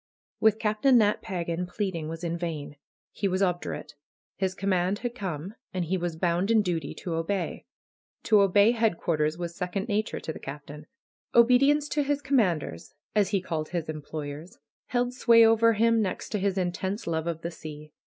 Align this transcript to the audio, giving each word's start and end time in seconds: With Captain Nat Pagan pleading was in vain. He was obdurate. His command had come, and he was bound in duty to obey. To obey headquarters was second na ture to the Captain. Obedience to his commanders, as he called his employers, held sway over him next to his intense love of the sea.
With 0.39 0.57
Captain 0.57 0.97
Nat 0.97 1.21
Pagan 1.21 1.67
pleading 1.67 2.07
was 2.09 2.23
in 2.23 2.35
vain. 2.35 2.75
He 3.11 3.27
was 3.27 3.43
obdurate. 3.43 3.93
His 4.35 4.55
command 4.55 4.97
had 5.05 5.13
come, 5.13 5.53
and 5.75 5.85
he 5.85 5.95
was 5.95 6.15
bound 6.15 6.49
in 6.49 6.63
duty 6.63 6.95
to 6.95 7.13
obey. 7.13 7.65
To 8.23 8.41
obey 8.41 8.71
headquarters 8.71 9.37
was 9.37 9.55
second 9.55 9.87
na 9.89 10.01
ture 10.03 10.19
to 10.19 10.33
the 10.33 10.39
Captain. 10.39 10.87
Obedience 11.35 11.87
to 11.89 12.01
his 12.01 12.23
commanders, 12.23 12.95
as 13.13 13.29
he 13.29 13.41
called 13.41 13.69
his 13.69 13.89
employers, 13.89 14.57
held 14.87 15.13
sway 15.13 15.45
over 15.45 15.73
him 15.73 16.01
next 16.01 16.29
to 16.29 16.39
his 16.39 16.57
intense 16.57 17.05
love 17.05 17.27
of 17.27 17.43
the 17.43 17.51
sea. 17.51 17.91